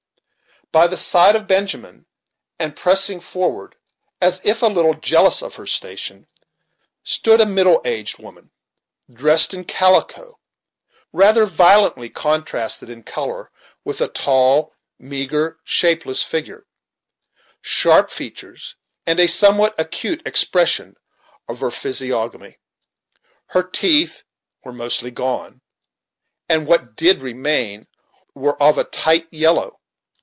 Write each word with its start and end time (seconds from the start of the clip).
By 0.71 0.87
the 0.87 0.95
side 0.95 1.35
of 1.35 1.47
Benjamin, 1.49 2.05
and 2.57 2.77
pressing 2.77 3.19
forward 3.19 3.75
as 4.21 4.39
if 4.45 4.61
a 4.61 4.67
little 4.67 4.93
jealous 4.93 5.41
of 5.41 5.55
her 5.55 5.67
station, 5.67 6.27
stood 7.03 7.41
a 7.41 7.45
middle 7.45 7.81
aged 7.83 8.19
woman, 8.19 8.51
dressed 9.11 9.53
in 9.53 9.65
calico, 9.65 10.39
rather 11.11 11.45
violently 11.45 12.09
contrasted 12.09 12.89
in 12.89 13.03
color 13.03 13.51
with 13.83 13.99
a 13.99 14.07
tall, 14.07 14.73
meagre, 14.97 15.59
shapeless 15.65 16.23
figure, 16.23 16.65
sharp 17.61 18.09
features, 18.09 18.77
and 19.05 19.19
a 19.19 19.27
somewhat 19.27 19.77
acute 19.77 20.25
expression 20.25 20.95
of 21.49 21.59
her 21.59 21.71
physiognomy. 21.71 22.59
Her 23.47 23.63
teeth 23.63 24.23
were 24.63 24.71
mostly 24.71 25.11
gone, 25.11 25.63
and 26.47 26.65
what 26.65 26.95
did 26.95 27.21
remain 27.21 27.89
were 28.33 28.55
of 28.63 28.77
a 28.77 28.85
tight 28.85 29.27
yellow. 29.31 29.79